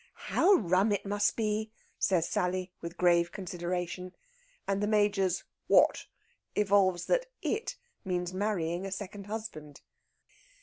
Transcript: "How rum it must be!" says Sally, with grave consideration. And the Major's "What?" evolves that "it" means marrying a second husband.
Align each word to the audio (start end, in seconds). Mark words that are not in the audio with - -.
"How 0.31 0.53
rum 0.55 0.91
it 0.91 1.05
must 1.05 1.35
be!" 1.35 1.69
says 1.99 2.27
Sally, 2.27 2.71
with 2.81 2.97
grave 2.97 3.31
consideration. 3.31 4.15
And 4.67 4.81
the 4.81 4.87
Major's 4.87 5.43
"What?" 5.67 6.07
evolves 6.55 7.05
that 7.05 7.27
"it" 7.43 7.75
means 8.03 8.33
marrying 8.33 8.83
a 8.87 8.91
second 8.91 9.27
husband. 9.27 9.81